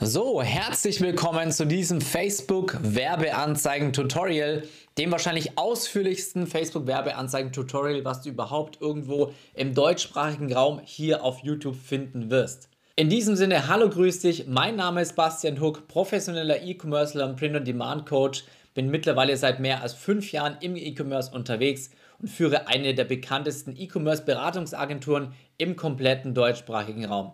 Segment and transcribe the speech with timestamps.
[0.00, 4.62] So, herzlich willkommen zu diesem Facebook Werbeanzeigen Tutorial,
[4.98, 11.38] dem wahrscheinlich ausführlichsten Facebook Werbeanzeigen Tutorial, was du überhaupt irgendwo im deutschsprachigen Raum hier auf
[11.38, 12.68] YouTube finden wirst.
[12.94, 14.46] In diesem Sinne, hallo, grüß dich.
[14.46, 18.44] Mein Name ist Bastian Huck, professioneller E-Commercer und Print-on-Demand-Coach.
[18.74, 21.88] Bin mittlerweile seit mehr als fünf Jahren im E-Commerce unterwegs
[22.20, 27.32] und führe eine der bekanntesten E-Commerce-Beratungsagenturen im kompletten deutschsprachigen Raum.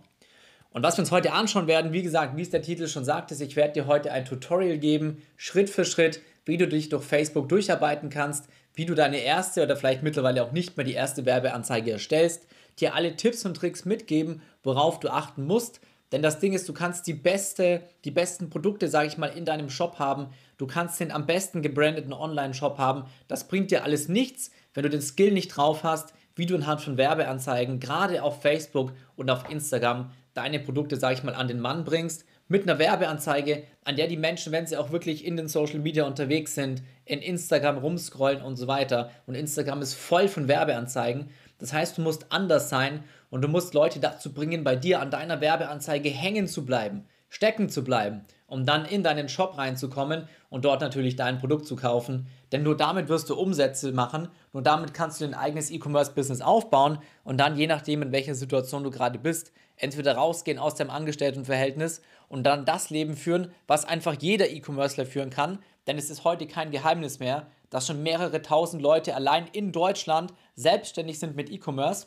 [0.73, 3.31] Und was wir uns heute anschauen werden, wie gesagt, wie es der Titel schon sagt,
[3.31, 7.05] ist, ich werde dir heute ein Tutorial geben, Schritt für Schritt, wie du dich durch
[7.05, 11.27] Facebook durcharbeiten kannst, wie du deine erste oder vielleicht mittlerweile auch nicht mehr die erste
[11.27, 12.47] Werbeanzeige erstellst,
[12.81, 15.81] dir alle Tipps und Tricks mitgeben, worauf du achten musst.
[16.11, 19.45] Denn das Ding ist, du kannst die beste, die besten Produkte, sage ich mal, in
[19.45, 20.29] deinem Shop haben.
[20.57, 23.05] Du kannst den am besten gebrandeten Online-Shop haben.
[23.29, 26.81] Das bringt dir alles nichts, wenn du den Skill nicht drauf hast, wie du anhand
[26.81, 31.61] von Werbeanzeigen, gerade auf Facebook und auf Instagram, deine Produkte, sage ich mal, an den
[31.61, 35.49] Mann bringst, mit einer Werbeanzeige, an der die Menschen, wenn sie auch wirklich in den
[35.49, 39.11] Social Media unterwegs sind, in Instagram rumscrollen und so weiter.
[39.27, 41.31] Und Instagram ist voll von Werbeanzeigen.
[41.59, 45.11] Das heißt, du musst anders sein und du musst Leute dazu bringen, bei dir an
[45.11, 50.65] deiner Werbeanzeige hängen zu bleiben, stecken zu bleiben, um dann in deinen Shop reinzukommen und
[50.67, 52.27] dort natürlich dein Produkt zu kaufen.
[52.53, 56.99] Denn nur damit wirst du Umsätze machen, nur damit kannst du dein eigenes E-Commerce-Business aufbauen
[57.25, 59.53] und dann, je nachdem, in welcher Situation du gerade bist,
[59.83, 65.31] entweder rausgehen aus dem Angestelltenverhältnis und dann das Leben führen, was einfach jeder E-Commercer führen
[65.31, 65.59] kann.
[65.87, 70.33] Denn es ist heute kein Geheimnis mehr, dass schon mehrere tausend Leute allein in Deutschland
[70.55, 72.07] selbstständig sind mit E-Commerce.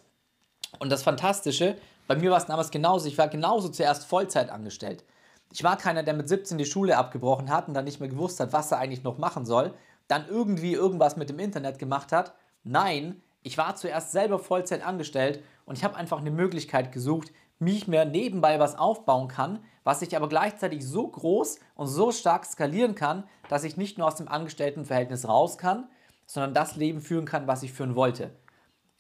[0.80, 1.76] Und das Fantastische,
[2.08, 3.08] bei mir war es damals genauso.
[3.08, 5.04] Ich war genauso zuerst Vollzeit angestellt.
[5.52, 8.40] Ich war keiner, der mit 17 die Schule abgebrochen hat und dann nicht mehr gewusst
[8.40, 9.74] hat, was er eigentlich noch machen soll,
[10.08, 12.34] dann irgendwie irgendwas mit dem Internet gemacht hat.
[12.64, 17.78] Nein, ich war zuerst selber Vollzeit angestellt und ich habe einfach eine Möglichkeit gesucht, wie
[17.78, 22.46] ich mir nebenbei was aufbauen kann, was ich aber gleichzeitig so groß und so stark
[22.46, 25.88] skalieren kann, dass ich nicht nur aus dem Angestelltenverhältnis raus kann,
[26.26, 28.32] sondern das Leben führen kann, was ich führen wollte.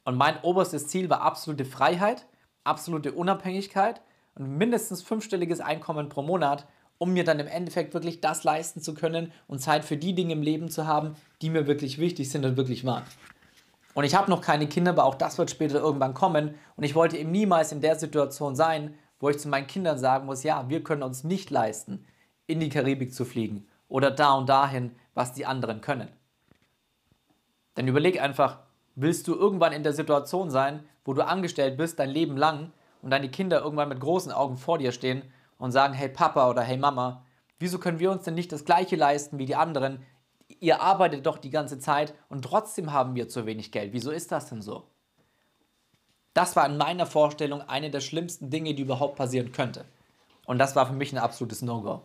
[0.03, 2.27] Und mein oberstes Ziel war absolute Freiheit,
[2.63, 4.01] absolute Unabhängigkeit
[4.35, 6.67] und mindestens fünfstelliges Einkommen pro Monat,
[6.97, 10.33] um mir dann im Endeffekt wirklich das leisten zu können und Zeit für die Dinge
[10.33, 13.03] im Leben zu haben, die mir wirklich wichtig sind und wirklich waren.
[13.95, 16.55] Und ich habe noch keine Kinder, aber auch das wird später irgendwann kommen.
[16.75, 20.25] Und ich wollte eben niemals in der Situation sein, wo ich zu meinen Kindern sagen
[20.25, 22.05] muss, ja, wir können uns nicht leisten,
[22.45, 26.09] in die Karibik zu fliegen oder da und dahin, was die anderen können.
[27.77, 28.59] Denn überleg einfach,
[28.95, 33.11] willst du irgendwann in der Situation sein, wo du angestellt bist, dein Leben lang und
[33.11, 35.23] deine Kinder irgendwann mit großen Augen vor dir stehen
[35.57, 37.23] und sagen, hey Papa oder hey Mama,
[37.59, 39.99] wieso können wir uns denn nicht das gleiche leisten wie die anderen?
[40.47, 43.93] Ihr arbeitet doch die ganze Zeit und trotzdem haben wir zu wenig Geld.
[43.93, 44.87] Wieso ist das denn so?
[46.33, 49.85] Das war in meiner Vorstellung eine der schlimmsten Dinge, die überhaupt passieren könnte.
[50.45, 52.01] Und das war für mich ein absolutes No-Go.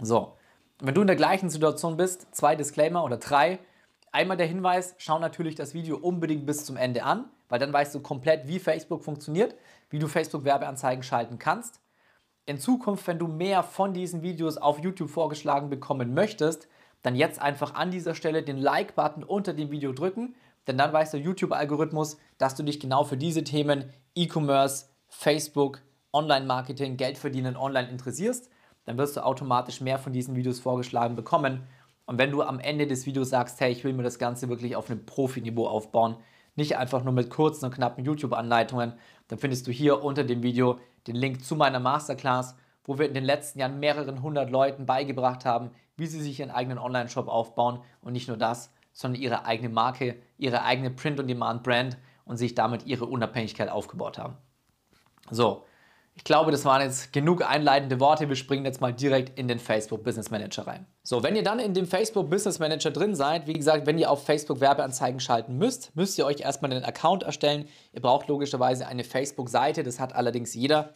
[0.00, 0.36] So,
[0.80, 3.58] wenn du in der gleichen Situation bist, zwei Disclaimer oder drei.
[4.10, 7.94] Einmal der Hinweis, schau natürlich das Video unbedingt bis zum Ende an, weil dann weißt
[7.94, 9.54] du komplett, wie Facebook funktioniert,
[9.90, 11.80] wie du Facebook-Werbeanzeigen schalten kannst.
[12.46, 16.68] In Zukunft, wenn du mehr von diesen Videos auf YouTube vorgeschlagen bekommen möchtest,
[17.02, 20.34] dann jetzt einfach an dieser Stelle den Like-Button unter dem Video drücken,
[20.66, 25.82] denn dann weiß der YouTube-Algorithmus, dass du dich genau für diese Themen E-Commerce, Facebook,
[26.12, 28.50] Online-Marketing, Geld verdienen online interessierst.
[28.84, 31.66] Dann wirst du automatisch mehr von diesen Videos vorgeschlagen bekommen.
[32.06, 34.76] Und wenn du am Ende des Videos sagst, hey, ich will mir das Ganze wirklich
[34.76, 36.16] auf einem Profiniveau aufbauen,
[36.54, 38.94] nicht einfach nur mit kurzen und knappen YouTube-Anleitungen,
[39.28, 43.14] dann findest du hier unter dem Video den Link zu meiner Masterclass, wo wir in
[43.14, 47.80] den letzten Jahren mehreren hundert Leuten beigebracht haben, wie sie sich ihren eigenen Online-Shop aufbauen
[48.00, 53.06] und nicht nur das, sondern ihre eigene Marke, ihre eigene Print-on-Demand-Brand und sich damit ihre
[53.06, 54.36] Unabhängigkeit aufgebaut haben.
[55.30, 55.64] So,
[56.14, 58.28] ich glaube, das waren jetzt genug einleitende Worte.
[58.28, 60.86] Wir springen jetzt mal direkt in den Facebook Business Manager rein.
[61.02, 64.10] So, wenn ihr dann in dem Facebook Business Manager drin seid, wie gesagt, wenn ihr
[64.10, 67.66] auf Facebook Werbeanzeigen schalten müsst, müsst ihr euch erstmal einen Account erstellen.
[67.92, 70.94] Ihr braucht logischerweise eine Facebook-Seite, das hat allerdings jeder.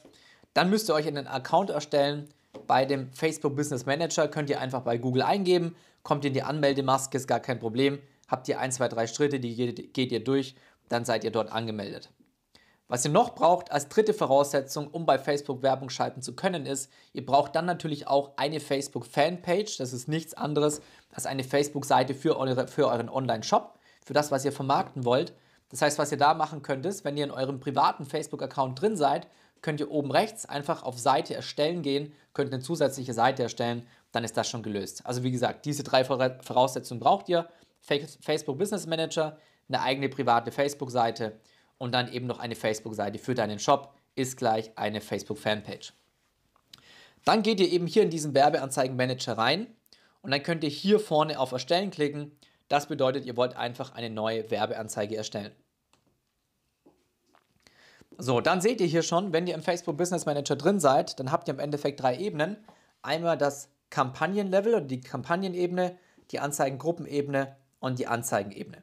[0.56, 2.30] Dann müsst ihr euch einen Account erstellen.
[2.66, 7.18] Bei dem Facebook Business Manager könnt ihr einfach bei Google eingeben, kommt in die Anmeldemaske,
[7.18, 7.98] ist gar kein Problem.
[8.26, 10.54] Habt ihr ein, zwei, drei Schritte, die geht ihr durch,
[10.88, 12.10] dann seid ihr dort angemeldet.
[12.88, 16.90] Was ihr noch braucht als dritte Voraussetzung, um bei Facebook Werbung schalten zu können, ist,
[17.12, 19.76] ihr braucht dann natürlich auch eine Facebook Fanpage.
[19.76, 20.80] Das ist nichts anderes
[21.12, 25.34] als eine Facebook-Seite für, eure, für euren Online-Shop, für das, was ihr vermarkten wollt.
[25.68, 28.96] Das heißt, was ihr da machen könnt, ist, wenn ihr in eurem privaten Facebook-Account drin
[28.96, 29.26] seid,
[29.66, 34.22] könnt ihr oben rechts einfach auf Seite erstellen gehen, könnt eine zusätzliche Seite erstellen, dann
[34.22, 35.04] ist das schon gelöst.
[35.04, 37.48] Also wie gesagt, diese drei Voraussetzungen braucht ihr.
[37.80, 41.40] Facebook Business Manager, eine eigene private Facebook-Seite
[41.78, 45.92] und dann eben noch eine Facebook-Seite für deinen Shop ist gleich eine Facebook-Fanpage.
[47.24, 49.66] Dann geht ihr eben hier in diesen Werbeanzeigenmanager rein
[50.22, 52.30] und dann könnt ihr hier vorne auf Erstellen klicken.
[52.68, 55.50] Das bedeutet, ihr wollt einfach eine neue Werbeanzeige erstellen.
[58.18, 61.30] So, dann seht ihr hier schon, wenn ihr im Facebook Business Manager drin seid, dann
[61.30, 62.56] habt ihr im Endeffekt drei Ebenen.
[63.02, 65.98] Einmal das Kampagnenlevel oder die Kampagnenebene,
[66.30, 68.82] die Anzeigengruppenebene und die Anzeigenebene.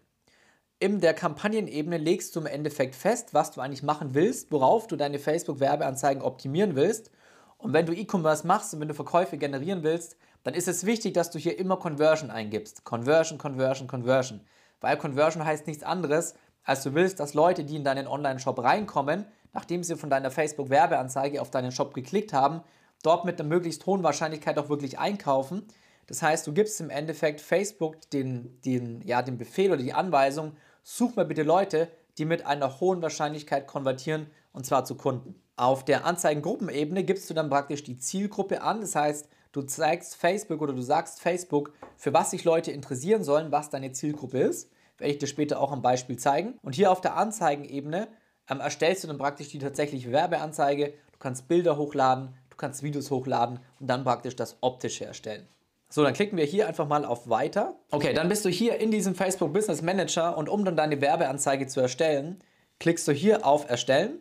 [0.80, 4.96] In der Kampagnenebene legst du im Endeffekt fest, was du eigentlich machen willst, worauf du
[4.96, 7.10] deine Facebook-Werbeanzeigen optimieren willst.
[7.58, 11.14] Und wenn du E-Commerce machst und wenn du Verkäufe generieren willst, dann ist es wichtig,
[11.14, 12.84] dass du hier immer Conversion eingibst.
[12.84, 14.42] Conversion, Conversion, Conversion.
[14.82, 19.26] Weil Conversion heißt nichts anderes, als du willst, dass Leute, die in deinen Online-Shop reinkommen,
[19.54, 22.62] nachdem sie von deiner Facebook-Werbeanzeige auf deinen Shop geklickt haben,
[23.04, 25.68] dort mit einer möglichst hohen Wahrscheinlichkeit auch wirklich einkaufen.
[26.08, 30.54] Das heißt, du gibst im Endeffekt Facebook den, den, ja, den Befehl oder die Anweisung,
[30.84, 35.36] such mal bitte Leute, die mit einer hohen Wahrscheinlichkeit konvertieren und zwar zu Kunden.
[35.56, 38.82] Auf der Anzeigengruppenebene gibst du dann praktisch die Zielgruppe an.
[38.82, 43.52] Das heißt, du zeigst Facebook oder du sagst Facebook, für was sich Leute interessieren sollen,
[43.52, 44.72] was deine Zielgruppe ist.
[44.98, 46.60] Werde ich dir später auch am Beispiel zeigen.
[46.62, 48.08] Und hier auf der Anzeigenebene
[48.50, 50.94] ähm, erstellst du dann praktisch die tatsächliche Werbeanzeige.
[51.12, 55.48] Du kannst Bilder hochladen, du kannst Videos hochladen und dann praktisch das Optische erstellen.
[55.90, 57.76] So, dann klicken wir hier einfach mal auf Weiter.
[57.92, 61.68] Okay, dann bist du hier in diesem Facebook Business Manager und um dann deine Werbeanzeige
[61.68, 62.40] zu erstellen,
[62.80, 64.20] klickst du hier auf Erstellen.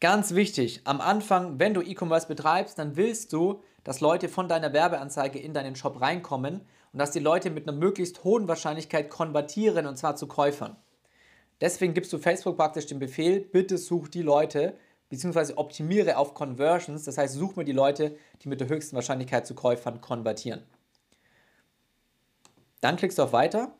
[0.00, 4.72] Ganz wichtig, am Anfang, wenn du E-Commerce betreibst, dann willst du, dass Leute von deiner
[4.72, 6.60] Werbeanzeige in deinen Shop reinkommen
[6.92, 10.76] und dass die Leute mit einer möglichst hohen Wahrscheinlichkeit konvertieren und zwar zu Käufern.
[11.60, 14.76] Deswegen gibst du Facebook praktisch den Befehl, bitte such die Leute,
[15.08, 19.46] beziehungsweise optimiere auf Conversions, das heißt, such mir die Leute, die mit der höchsten Wahrscheinlichkeit
[19.46, 20.62] zu Käufern konvertieren.
[22.80, 23.72] Dann klickst du auf Weiter.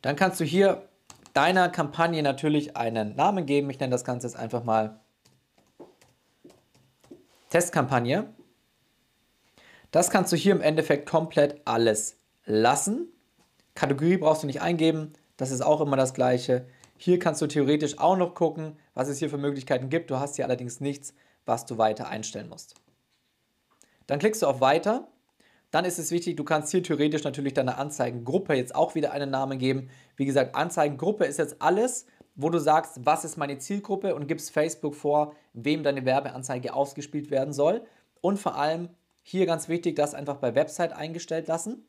[0.00, 0.88] Dann kannst du hier
[1.32, 3.68] deiner Kampagne natürlich einen Namen geben.
[3.70, 5.00] Ich nenne das Ganze jetzt einfach mal
[7.50, 8.32] Testkampagne.
[9.94, 13.12] Das kannst du hier im Endeffekt komplett alles lassen.
[13.76, 16.66] Kategorie brauchst du nicht eingeben, das ist auch immer das gleiche.
[16.96, 20.10] Hier kannst du theoretisch auch noch gucken, was es hier für Möglichkeiten gibt.
[20.10, 21.14] Du hast hier allerdings nichts,
[21.46, 22.74] was du weiter einstellen musst.
[24.08, 25.06] Dann klickst du auf Weiter.
[25.70, 29.30] Dann ist es wichtig, du kannst hier theoretisch natürlich deiner Anzeigengruppe jetzt auch wieder einen
[29.30, 29.90] Namen geben.
[30.16, 34.50] Wie gesagt, Anzeigengruppe ist jetzt alles, wo du sagst, was ist meine Zielgruppe und gibst
[34.50, 37.86] Facebook vor, wem deine Werbeanzeige ausgespielt werden soll.
[38.20, 38.88] Und vor allem
[39.26, 41.88] hier ganz wichtig, das einfach bei Website eingestellt lassen.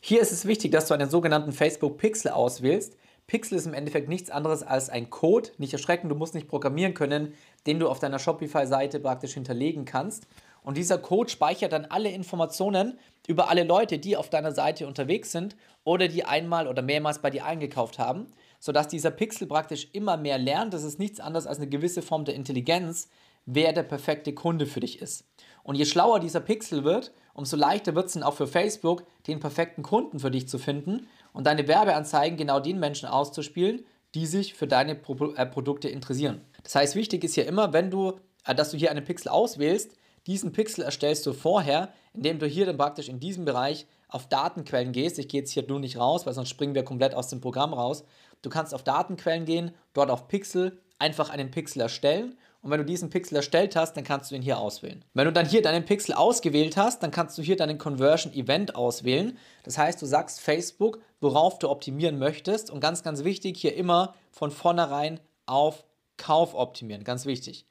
[0.00, 2.96] Hier ist es wichtig, dass du einen sogenannten Facebook Pixel auswählst.
[3.26, 5.50] Pixel ist im Endeffekt nichts anderes als ein Code.
[5.58, 7.34] Nicht erschrecken, du musst nicht programmieren können,
[7.66, 10.26] den du auf deiner Shopify-Seite praktisch hinterlegen kannst.
[10.62, 15.32] Und dieser Code speichert dann alle Informationen über alle Leute, die auf deiner Seite unterwegs
[15.32, 18.28] sind oder die einmal oder mehrmals bei dir eingekauft haben,
[18.60, 20.74] sodass dieser Pixel praktisch immer mehr lernt.
[20.74, 23.08] Das ist nichts anderes als eine gewisse Form der Intelligenz,
[23.46, 25.24] wer der perfekte Kunde für dich ist.
[25.62, 29.40] Und je schlauer dieser Pixel wird, umso leichter wird es dann auch für Facebook, den
[29.40, 33.84] perfekten Kunden für dich zu finden und deine Werbeanzeigen genau den Menschen auszuspielen,
[34.14, 36.40] die sich für deine Pro äh, Produkte interessieren.
[36.62, 39.92] Das heißt, wichtig ist hier immer, wenn du, äh, dass du hier einen Pixel auswählst,
[40.26, 44.92] diesen Pixel erstellst du vorher, indem du hier dann praktisch in diesem Bereich auf Datenquellen
[44.92, 45.18] gehst.
[45.18, 47.72] Ich gehe jetzt hier nur nicht raus, weil sonst springen wir komplett aus dem Programm
[47.72, 48.04] raus.
[48.42, 52.84] Du kannst auf Datenquellen gehen, dort auf Pixel, einfach einen Pixel erstellen und wenn du
[52.84, 55.02] diesen Pixel erstellt hast, dann kannst du ihn hier auswählen.
[55.14, 58.74] Wenn du dann hier deinen Pixel ausgewählt hast, dann kannst du hier deinen Conversion Event
[58.74, 59.38] auswählen.
[59.64, 62.70] Das heißt, du sagst Facebook, worauf du optimieren möchtest.
[62.70, 65.84] Und ganz, ganz wichtig, hier immer von vornherein auf
[66.18, 67.02] Kauf optimieren.
[67.02, 67.64] Ganz wichtig.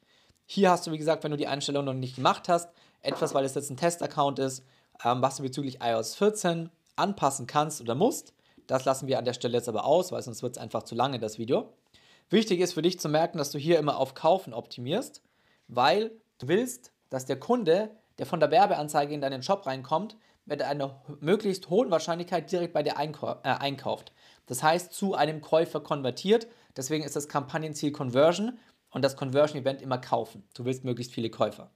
[0.44, 2.68] Hier hast du, wie gesagt, wenn du die Einstellung noch nicht gemacht hast,
[3.00, 4.64] etwas, weil es jetzt ein Test-Account ist,
[5.04, 8.34] ähm, was du bezüglich iOS 14 anpassen kannst oder musst.
[8.66, 10.96] Das lassen wir an der Stelle jetzt aber aus, weil sonst wird es einfach zu
[10.96, 11.72] lange, das Video.
[12.30, 15.20] Wichtig ist für dich zu merken, dass du hier immer auf Kaufen optimierst,
[15.66, 20.62] weil du willst, dass der Kunde, der von der Werbeanzeige in deinen Shop reinkommt, mit
[20.62, 24.12] einer möglichst hohen Wahrscheinlichkeit direkt bei dir einkau äh, einkauft.
[24.46, 26.46] Das heißt, zu einem Käufer konvertiert.
[26.76, 28.58] Deswegen ist das Kampagnenziel Conversion
[28.90, 30.44] und das Conversion Event immer kaufen.
[30.54, 31.72] Du willst möglichst viele Käufer.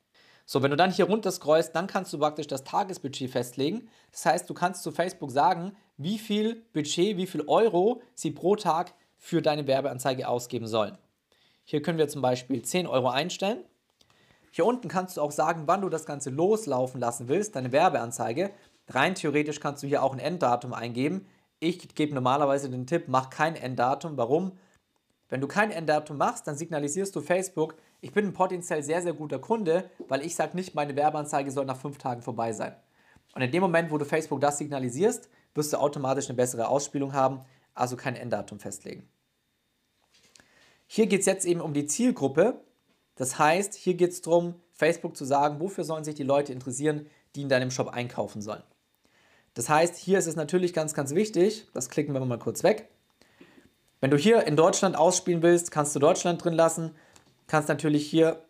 [0.46, 3.88] So, wenn du dann hier runter scrollst, dann kannst du praktisch das Tagesbudget festlegen.
[4.12, 8.54] Das heißt, du kannst zu Facebook sagen, wie viel Budget, wie viel Euro sie pro
[8.54, 8.94] Tag
[9.24, 10.98] für deine Werbeanzeige ausgeben sollen.
[11.64, 13.64] Hier können wir zum Beispiel 10 Euro einstellen.
[14.50, 18.50] Hier unten kannst du auch sagen, wann du das Ganze loslaufen lassen willst, deine Werbeanzeige.
[18.86, 21.26] Rein theoretisch kannst du hier auch ein Enddatum eingeben.
[21.58, 24.18] Ich gebe normalerweise den Tipp, mach kein Enddatum.
[24.18, 24.52] Warum?
[25.30, 29.14] Wenn du kein Enddatum machst, dann signalisierst du Facebook, ich bin ein potenziell sehr, sehr
[29.14, 32.76] guter Kunde, weil ich sage nicht, meine Werbeanzeige soll nach fünf Tagen vorbei sein.
[33.34, 37.14] Und in dem Moment, wo du Facebook das signalisierst, wirst du automatisch eine bessere Ausspielung
[37.14, 37.40] haben,
[37.72, 39.08] also kein Enddatum festlegen.
[40.86, 42.60] Hier geht es jetzt eben um die Zielgruppe.
[43.16, 47.06] Das heißt, hier geht es darum, Facebook zu sagen, wofür sollen sich die Leute interessieren,
[47.34, 48.62] die in deinem Shop einkaufen sollen.
[49.54, 52.88] Das heißt, hier ist es natürlich ganz, ganz wichtig, das klicken wir mal kurz weg.
[54.00, 56.94] Wenn du hier in Deutschland ausspielen willst, kannst du Deutschland drin lassen,
[57.46, 58.44] kannst natürlich hier,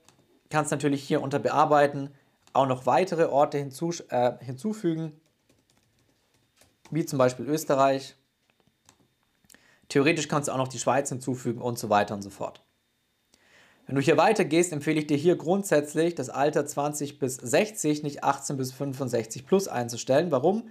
[0.51, 2.11] kannst natürlich hier unter Bearbeiten
[2.55, 5.13] auch noch weitere Orte hinzu, äh, hinzufügen,
[6.91, 8.17] wie zum Beispiel Österreich.
[9.89, 12.63] Theoretisch kannst du auch noch die Schweiz hinzufügen und so weiter und so fort.
[13.87, 18.25] Wenn du hier weitergehst, empfehle ich dir hier grundsätzlich das Alter 20 bis 60, nicht
[18.25, 20.31] 18 bis 65 plus einzustellen.
[20.31, 20.69] Warum?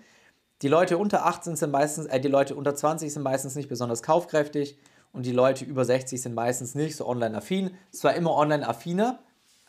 [0.63, 4.01] Die Leute unter 18 sind meistens, äh, die Leute unter 20 sind meistens nicht besonders
[4.01, 4.77] kaufkräftig
[5.11, 7.71] und die Leute über 60 sind meistens nicht so online-affin.
[7.91, 9.19] Zwar immer online-affiner,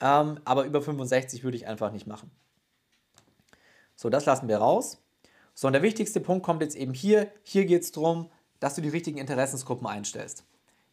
[0.01, 2.31] ähm, aber über 65 würde ich einfach nicht machen.
[3.95, 5.03] So, das lassen wir raus.
[5.55, 7.31] So, und der wichtigste Punkt kommt jetzt eben hier.
[7.43, 8.31] Hier geht es darum,
[8.65, 10.43] dass du die richtigen Interessensgruppen einstellst.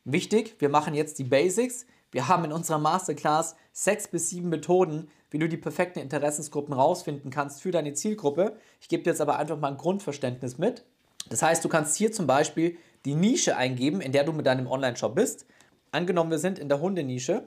[0.04, 1.86] Wichtig, wir machen jetzt die Basics.
[2.12, 7.32] Wir haben in unserer Masterclass sechs bis sieben Methoden, wie du die perfekten Interessensgruppen rausfinden
[7.32, 8.58] kannst für deine Zielgruppe.
[8.82, 10.84] Ich gebe dir jetzt aber einfach mal ein Grundverständnis mit.
[11.30, 14.68] Das heißt, du kannst hier zum Beispiel die Nische eingeben, in der du mit deinem
[14.68, 15.46] Online-Shop bist.
[15.94, 17.46] Angenommen, wir sind in der Hundenische.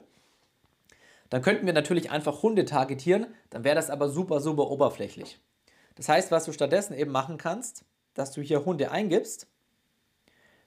[1.29, 5.39] Dann könnten wir natürlich einfach Hunde targetieren, dann wäre das aber super, super oberflächlich.
[5.93, 9.45] Das heißt, was du stattdessen eben machen kannst, dass du hier Hunde eingibst,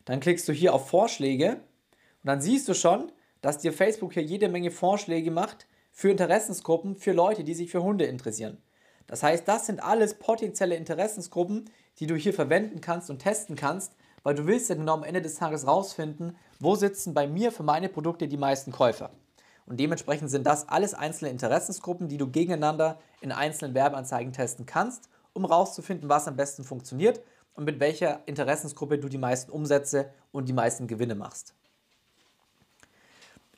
[0.09, 3.13] dann klickst du hier auf Vorschläge und dann siehst du schon,
[3.43, 7.83] dass dir Facebook hier jede Menge Vorschläge macht für Interessensgruppen, für Leute, die sich für
[7.83, 8.57] Hunde interessieren.
[9.07, 13.93] Das heißt, das sind alles potenzielle Interessensgruppen, die du hier verwenden kannst und testen kannst,
[14.23, 17.63] weil du willst ja genau am Ende des Tages rausfinden, wo sitzen bei mir für
[17.63, 19.11] meine Produkte die meisten Käufer.
[19.67, 25.11] Und dementsprechend sind das alles einzelne Interessensgruppen, die du gegeneinander in einzelnen Werbeanzeigen testen kannst,
[25.35, 27.21] um rauszufinden, was am besten funktioniert
[27.59, 31.55] und mit welcher Interessensgruppe du die meisten Umsätze und die meisten Gewinne machst.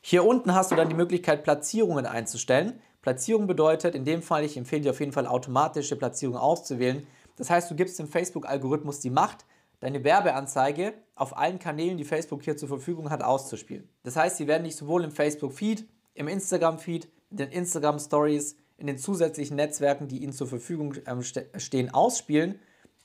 [0.01, 2.81] Hier unten hast du dann die Möglichkeit, Platzierungen einzustellen.
[3.03, 7.05] Platzierung bedeutet, in dem Fall, ich empfehle dir auf jeden Fall automatische Platzierungen auszuwählen.
[7.35, 9.45] Das heißt, du gibst dem Facebook-Algorithmus die Macht,
[9.81, 13.87] deine Werbeanzeige auf allen Kanälen, die Facebook hier zur Verfügung hat, auszuspielen.
[14.01, 18.97] Das heißt, sie werden dich sowohl im Facebook-Feed, im Instagram-Feed, in den Instagram-Stories, in den
[18.97, 22.59] zusätzlichen Netzwerken, die ihnen zur Verfügung ähm, stehen, ausspielen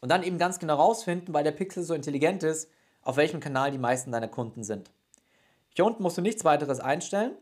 [0.06, 2.70] und dann eben ganz genau rausfinden, weil der Pixel so intelligent ist,
[3.02, 4.88] auf welchem Kanal die meisten deiner Kunden sind.
[5.74, 7.32] Hier unten musst du nichts weiteres einstellen,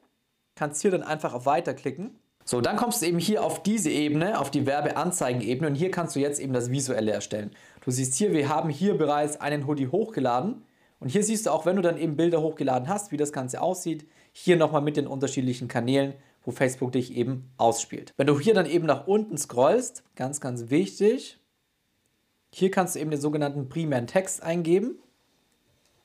[0.54, 2.18] kannst hier dann einfach auf Weiter klicken.
[2.42, 6.16] So, dann kommst du eben hier auf diese Ebene, auf die Werbeanzeigen-Ebene und hier kannst
[6.16, 7.50] du jetzt eben das Visuelle erstellen.
[7.82, 10.64] Du siehst hier, wir haben hier bereits einen Hoodie hochgeladen
[11.00, 13.60] und hier siehst du auch, wenn du dann eben Bilder hochgeladen hast, wie das Ganze
[13.60, 16.14] aussieht, hier nochmal mit den unterschiedlichen Kanälen,
[16.46, 18.14] wo Facebook dich eben ausspielt.
[18.16, 21.38] Wenn du hier dann eben nach unten scrollst, ganz, ganz wichtig,
[22.54, 24.98] hier kannst du eben den sogenannten primären Text eingeben.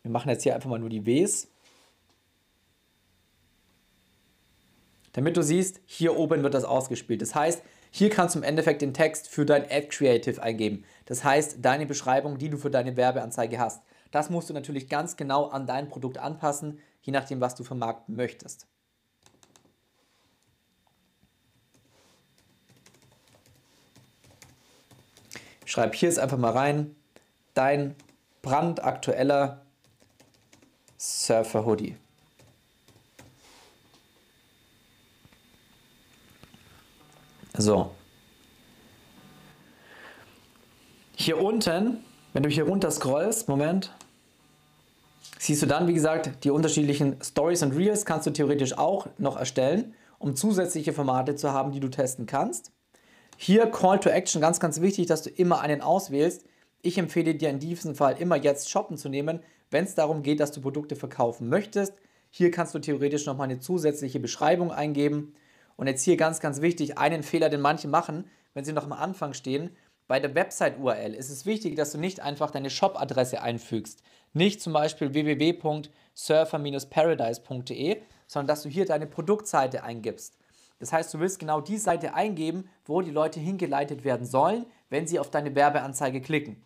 [0.01, 1.48] Wir machen jetzt hier einfach mal nur die Ws.
[5.13, 7.22] damit du siehst, hier oben wird das ausgespielt.
[7.22, 10.86] Das heißt, hier kannst du im Endeffekt den Text für dein Ad Creative eingeben.
[11.08, 13.84] Das heißt, deine Beschreibung, die du für deine Werbeanzeige hast.
[14.12, 18.15] Das musst du natürlich ganz genau an dein Produkt anpassen, je nachdem, was du vermarkten
[18.15, 18.68] möchtest.
[25.70, 26.96] Ich schreibe hier jetzt einfach mal rein,
[27.54, 27.94] dein
[28.42, 29.62] brandaktueller
[30.98, 31.96] Surfer Hoodie.
[37.56, 37.92] So.
[41.16, 43.94] Hier unten, wenn du hier runter scrollst, Moment,
[45.38, 49.38] siehst du dann, wie gesagt, die unterschiedlichen Stories und Reels kannst du theoretisch auch noch
[49.38, 52.72] erstellen, um zusätzliche Formate zu haben, die du testen kannst.
[53.41, 56.43] Hier Call to Action, ganz, ganz wichtig, dass du immer einen auswählst.
[56.81, 59.39] Ich empfehle dir in diesem Fall immer jetzt Shoppen zu nehmen,
[59.72, 61.93] wenn es darum geht, dass du Produkte verkaufen möchtest.
[62.29, 65.36] Hier kannst du theoretisch nochmal eine zusätzliche Beschreibung eingeben
[65.77, 68.91] und jetzt hier ganz, ganz wichtig, einen Fehler, den manche machen, wenn sie noch am
[68.91, 69.69] Anfang stehen.
[70.10, 74.03] Bei der Website-URL ist es wichtig, dass du nicht einfach deine Shop-Adresse einfügst.
[74.34, 80.38] Nicht zum Beispiel www.surfer-paradise.de, sondern dass du hier deine Produktseite eingibst.
[80.80, 85.08] Das heißt, du willst genau die Seite eingeben, wo die Leute hingeleitet werden sollen, wenn
[85.08, 86.64] sie auf deine Werbeanzeige klicken.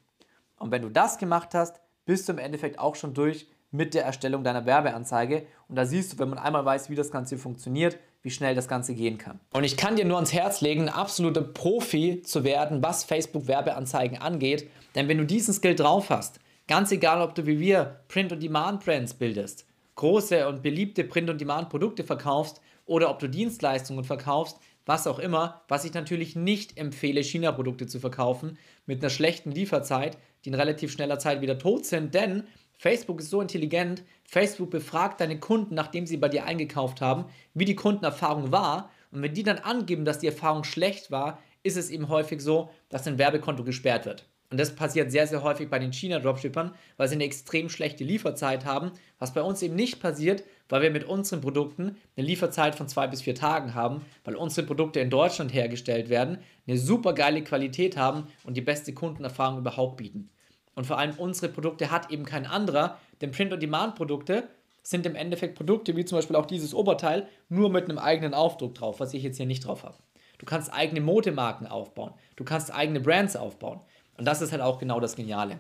[0.58, 4.06] Und wenn du das gemacht hast, bist du im Endeffekt auch schon durch mit der
[4.06, 5.48] Erstellung deiner Werbeanzeige.
[5.68, 8.68] Und da siehst du, wenn man einmal weiß, wie das Ganze funktioniert, wie schnell das
[8.68, 9.40] Ganze gehen kann.
[9.52, 14.20] Und ich kann dir nur ans Herz legen, ein absoluter Profi zu werden, was Facebook-Werbeanzeigen
[14.20, 14.70] angeht.
[14.96, 18.44] Denn wenn du diesen Skill drauf hast, ganz egal, ob du wie wir Print- und
[18.44, 19.66] Demand-Brands bildest,
[19.96, 25.62] große und beliebte Print- und Demand-Produkte verkaufst oder ob du Dienstleistungen verkaufst, was auch immer,
[25.68, 30.92] was ich natürlich nicht empfehle, China-Produkte zu verkaufen mit einer schlechten Lieferzeit, die in relativ
[30.92, 32.44] schneller Zeit wieder tot sind, denn
[32.78, 37.66] Facebook ist so intelligent, Facebook befragt deine Kunden, nachdem sie bei dir eingekauft haben, wie
[37.66, 38.92] die Kundenerfahrung war.
[39.12, 42.70] Und wenn die dann angeben, dass die Erfahrung schlecht war, ist es eben häufig so,
[42.90, 44.28] dass ein Werbekonto gesperrt wird.
[44.50, 48.66] Und das passiert sehr, sehr häufig bei den China-Dropshippern, weil sie eine extrem schlechte Lieferzeit
[48.66, 52.88] haben, was bei uns eben nicht passiert, weil wir mit unseren Produkten eine Lieferzeit von
[52.88, 57.44] zwei bis vier Tagen haben, weil unsere Produkte in Deutschland hergestellt werden, eine super geile
[57.44, 60.30] Qualität haben und die beste Kundenerfahrung überhaupt bieten.
[60.76, 64.48] Und vor allem unsere Produkte hat eben kein anderer, denn Print-on-Demand-Produkte
[64.82, 68.76] sind im Endeffekt Produkte wie zum Beispiel auch dieses Oberteil nur mit einem eigenen Aufdruck
[68.76, 69.96] drauf, was ich jetzt hier nicht drauf habe.
[70.40, 73.80] Du kannst eigene Modemarken aufbauen, du kannst eigene Brands aufbauen.
[74.18, 75.60] Und das ist halt auch genau das Geniale.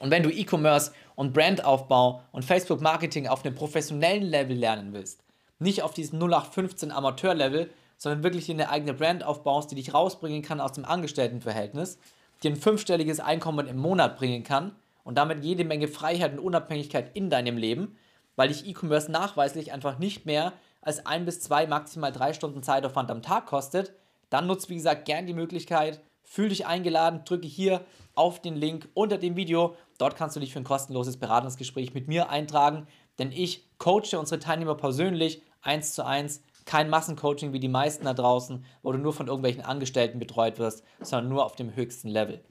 [0.00, 5.20] Und wenn du E-Commerce und Brandaufbau und Facebook-Marketing auf einem professionellen Level lernen willst,
[5.58, 10.60] nicht auf diesem 0815 Amateur-Level, sondern wirklich eine eigene Brand aufbaust, die dich rausbringen kann
[10.60, 11.98] aus dem Angestelltenverhältnis,
[12.42, 14.72] dir ein fünfstelliges Einkommen im Monat bringen kann
[15.04, 17.96] und damit jede Menge Freiheit und Unabhängigkeit in deinem Leben,
[18.36, 20.52] weil dich E-Commerce nachweislich einfach nicht mehr
[20.82, 23.92] als ein bis zwei, maximal drei Stunden Zeitaufwand am Tag kostet,
[24.28, 28.88] dann nutzt wie gesagt gern die Möglichkeit, Fühl dich eingeladen, drücke hier auf den Link
[28.94, 29.76] unter dem Video.
[29.98, 32.86] Dort kannst du dich für ein kostenloses Beratungsgespräch mit mir eintragen,
[33.18, 36.42] denn ich coache unsere Teilnehmer persönlich eins zu eins.
[36.64, 40.82] Kein Massencoaching wie die meisten da draußen, wo du nur von irgendwelchen Angestellten betreut wirst,
[41.00, 42.42] sondern nur auf dem höchsten Level.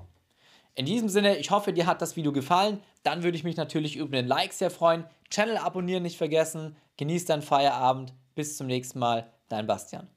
[0.75, 2.79] In diesem Sinne, ich hoffe, dir hat das Video gefallen.
[3.03, 5.05] Dann würde ich mich natürlich über den Like sehr freuen.
[5.29, 6.75] Channel abonnieren nicht vergessen.
[6.97, 8.13] Genieß deinen Feierabend.
[8.33, 9.31] Bis zum nächsten Mal.
[9.49, 10.12] Dein Bastian.